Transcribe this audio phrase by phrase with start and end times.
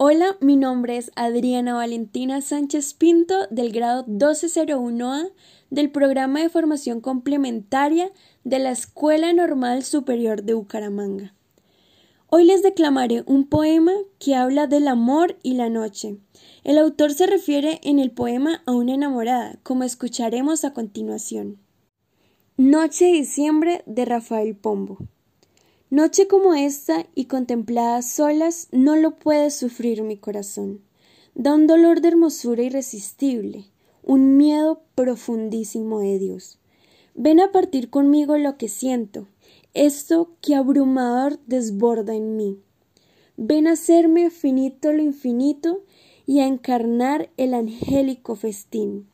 [0.00, 5.32] Hola, mi nombre es Adriana Valentina Sánchez Pinto del grado 1201A
[5.70, 8.12] del programa de formación complementaria
[8.44, 11.34] de la Escuela Normal Superior de Bucaramanga.
[12.28, 13.90] Hoy les declamaré un poema
[14.20, 16.18] que habla del amor y la noche.
[16.62, 21.58] El autor se refiere en el poema a una enamorada, como escucharemos a continuación.
[22.56, 24.98] Noche de diciembre de Rafael Pombo.
[25.90, 30.82] Noche como esta y contemplada solas no lo puede sufrir mi corazón.
[31.34, 33.64] Da un dolor de hermosura irresistible,
[34.02, 36.58] un miedo profundísimo de Dios.
[37.14, 39.28] Ven a partir conmigo lo que siento,
[39.72, 42.58] esto que abrumador desborda en mí.
[43.38, 45.84] Ven a hacerme finito lo infinito
[46.26, 49.08] y a encarnar el angélico festín.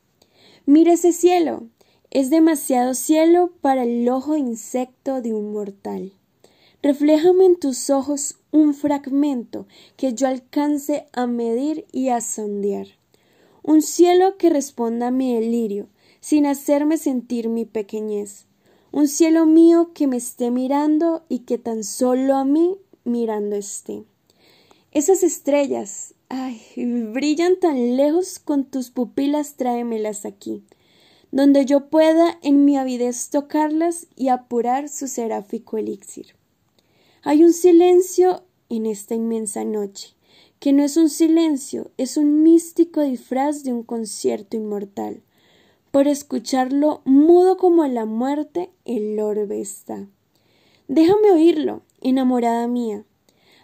[0.65, 1.69] Mira ese cielo,
[2.11, 6.11] es demasiado cielo para el ojo insecto de un mortal.
[6.85, 9.65] Refléjame en tus ojos un fragmento
[9.97, 12.85] que yo alcance a medir y a sondear.
[13.63, 15.87] Un cielo que responda a mi delirio,
[16.19, 18.45] sin hacerme sentir mi pequeñez.
[18.91, 24.03] Un cielo mío que me esté mirando y que tan solo a mí mirando esté.
[24.91, 26.61] Esas estrellas, ay,
[27.11, 30.61] brillan tan lejos con tus pupilas, tráemelas aquí,
[31.31, 36.35] donde yo pueda en mi avidez tocarlas y apurar su seráfico elixir.
[37.27, 40.13] Hay un silencio en esta inmensa noche,
[40.59, 45.23] que no es un silencio, es un místico disfraz de un concierto inmortal.
[45.89, 50.05] Por escucharlo, mudo como la muerte, el orbe está.
[50.87, 53.05] Déjame oírlo, enamorada mía,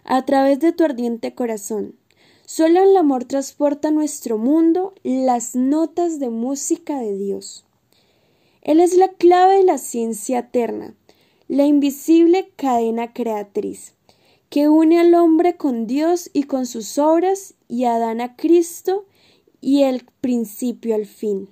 [0.02, 1.94] a través de tu ardiente corazón.
[2.44, 7.64] Solo el amor transporta a nuestro mundo las notas de música de Dios.
[8.62, 10.96] Él es la clave de la ciencia eterna,
[11.52, 13.92] la invisible cadena creatriz,
[14.48, 19.04] que une al hombre con Dios y con sus obras y Adán a Cristo
[19.60, 21.50] y el principio al fin.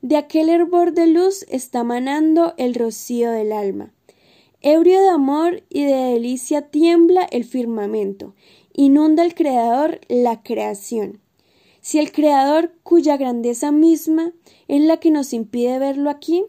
[0.00, 3.92] De aquel hervor de luz está manando el rocío del alma.
[4.62, 8.34] Ebrio de amor y de delicia tiembla el firmamento,
[8.72, 11.20] inunda el Creador la creación.
[11.82, 14.32] Si el Creador, cuya grandeza misma
[14.68, 16.46] es la que nos impide verlo aquí,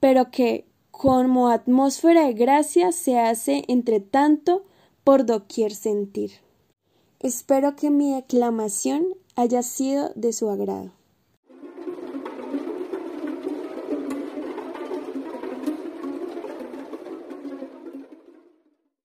[0.00, 0.64] pero que,
[0.96, 4.64] como atmósfera de gracia se hace entre tanto
[5.04, 6.30] por doquier sentir.
[7.20, 10.92] Espero que mi declamación haya sido de su agrado.